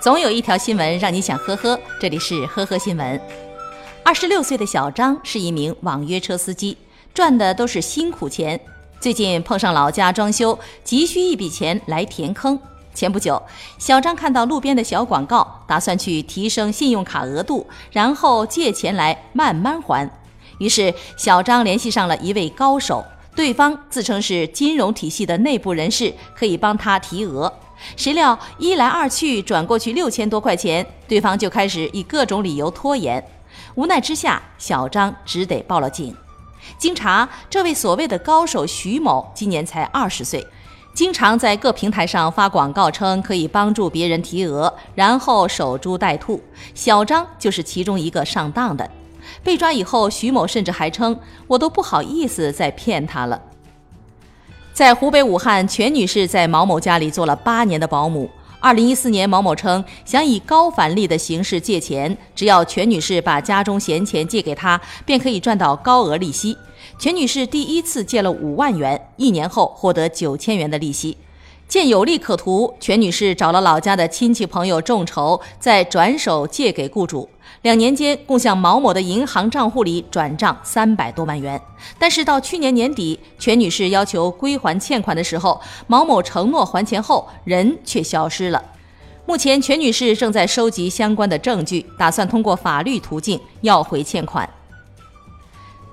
[0.00, 1.78] 总有一条新闻让你想呵呵。
[2.00, 3.20] 这里是呵呵新闻。
[4.04, 6.76] 二十六岁的小张是一名网约车司机，
[7.12, 8.60] 赚的都是辛苦钱。
[9.00, 12.56] 最近碰上老家装修，急需一笔钱来填坑。
[12.94, 13.42] 前不久，
[13.76, 20.08] 小张看到路边的小广告，打算去提升信用卡额度，然后借钱来慢慢还。
[20.58, 23.04] 于是，小张联系上了一位高手，
[23.34, 27.52] 对方自称是金融体系的内部人士，可以帮他提额。
[27.96, 33.24] 谁料一来二去，转过去六千多块钱，对方就开始以各种理由拖延。
[33.74, 36.14] 无奈之下，小张只得报了警。
[36.76, 40.46] 经查，这位所谓的高手徐某今年才二十岁，
[40.92, 46.42] 经常在各平台上发广告，称可以帮助别人提额，然后守株待兔。
[46.74, 48.90] 小张就是其中一个上当的。
[49.42, 51.18] 被抓以后，徐某甚至还称
[51.48, 53.40] ：“我都不好意思再骗他了。”
[54.78, 58.30] 在湖北武汉，全女士在毛某家里做了八年的保姆。
[58.60, 66.56] 二零一四年，毛某称想以高返利的形式借钱，只要全女士把家中闲钱借给他，便可以赚到高额利息。
[66.96, 71.16] 全女士第一次借了五万元，一年后获得九千元的利息。
[71.68, 77.28] 见有利可图，全女士找了老家的亲戚朋友众筹，再转手借给雇主。
[77.60, 81.60] 两年间，共向毛某的银行账户里转账三百多万元。
[81.98, 88.64] 但是到去年年底，全女士要求归还欠款的时候，毛某承诺还钱后，人却消失了。
[89.26, 94.48] 目前，全女士正在收集相关的证据，打算通过法律途径要回欠款。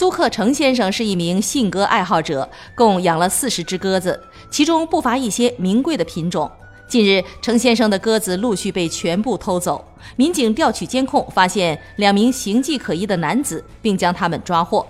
[0.00, 4.18] 租客程先生是一名信鸽爱好者，共养了四十只鸽子，
[4.50, 6.50] 其中不乏一些名贵的品种。
[6.88, 9.84] 近日，程先生的鸽子陆续被全部偷走，
[10.16, 14.86] 民警调取监控，发现两名形迹可疑的男子，并将他们抓获。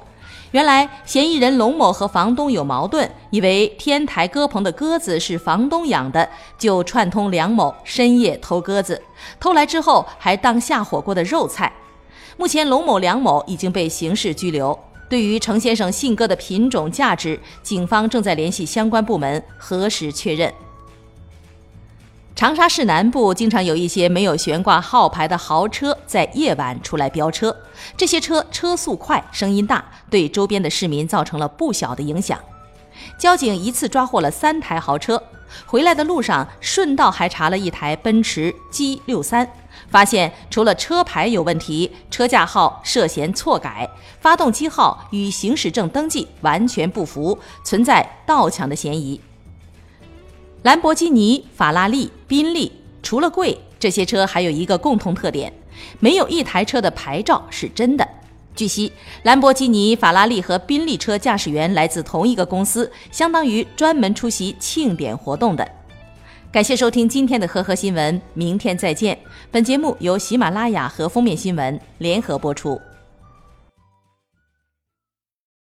[0.52, 9.02] 原来，嫌疑人龙某和房东有矛盾，以为天台鸽棚的鸽子是房东养的，就串通梁某深夜偷鸽子，
[9.40, 11.72] 偷来之后还当下火锅的肉菜。
[12.36, 14.78] 目前，龙某、梁某已经被刑事拘留。
[15.10, 20.54] 对于程先生信鸽的品种价值，警方正在联系相关部门核实确认。
[22.36, 27.54] 长沙市南部经常有一些没有悬挂号牌的豪车在夜晚出来飙车，
[27.96, 32.38] 这些车车速快、声音大，对周边的市民造成了不小的影响。
[33.18, 35.20] 交警一次抓获了三台豪车，
[35.66, 39.50] 回来的路上顺道还查了一台奔驰 G 六三。
[39.88, 43.88] 发现除了车牌有问题，车架号涉嫌错改，
[44.20, 49.20] 发动机号与行驶证登记完全不符，存在盗抢的嫌疑。
[50.62, 52.70] 兰博基尼、法拉利、宾利，
[53.02, 55.52] 除了贵，这些车还有一个共同特点：
[55.98, 58.06] 没有一台车的牌照是真的。
[58.54, 58.92] 据悉，
[59.22, 65.66] 兰博基尼、法拉利和宾利车驾驶员来自同一个公司，相当于专门出席庆典活动的。
[66.52, 69.16] 感谢收听今天的呵呵新闻，明天再见。
[69.52, 72.80] 本节目由喜马拉雅和封面新闻联合播出。